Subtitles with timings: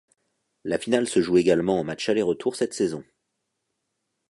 [0.63, 3.03] La finale se joue également en match aller-retour cette saison.